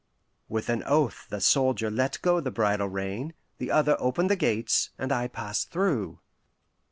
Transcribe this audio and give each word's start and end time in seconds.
With 0.49 0.67
an 0.69 0.81
oath 0.87 1.27
the 1.29 1.39
soldier 1.39 1.91
let 1.91 2.17
go 2.23 2.39
the 2.39 2.49
bridle 2.49 2.89
rein, 2.89 3.35
the 3.59 3.69
other 3.69 3.95
opened 3.99 4.31
the 4.31 4.35
gates, 4.35 4.89
and 4.97 5.11
I 5.11 5.27
passed 5.27 5.69
through. 5.69 6.17